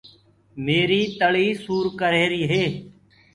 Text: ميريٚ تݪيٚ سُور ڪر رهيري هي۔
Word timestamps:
ميريٚ 0.65 1.11
تݪيٚ 1.19 1.59
سُور 1.63 1.85
ڪر 1.99 2.11
رهيري 2.15 2.41
هي۔ 2.51 2.63